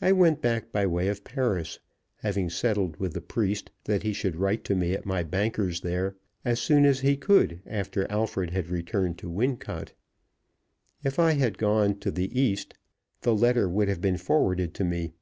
I 0.00 0.12
went 0.12 0.40
back 0.40 0.72
by 0.72 0.86
way 0.86 1.08
of 1.08 1.22
Paris, 1.22 1.78
having 2.20 2.48
settled 2.48 2.96
with 2.96 3.12
the 3.12 3.20
priest 3.20 3.70
that 3.84 4.02
he 4.02 4.14
should 4.14 4.36
write 4.36 4.64
to 4.64 4.74
me 4.74 4.94
at 4.94 5.04
my 5.04 5.22
banker's 5.22 5.82
there 5.82 6.16
as 6.46 6.58
soon 6.60 6.86
as 6.86 7.00
he 7.00 7.18
could 7.18 7.60
after 7.66 8.10
Alfred 8.10 8.52
had 8.52 8.68
returned 8.70 9.18
to 9.18 9.28
Wincot. 9.28 9.92
If 11.02 11.18
I 11.18 11.32
had 11.32 11.58
gone 11.58 11.98
to 11.98 12.10
the 12.10 12.40
East, 12.40 12.72
the 13.20 13.34
letter 13.36 13.68
would 13.68 13.88
have 13.88 14.00
been 14.00 14.16
forwarded 14.16 14.72
to 14.76 14.84
me. 14.84 15.12